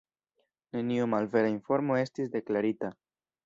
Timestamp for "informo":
1.57-2.01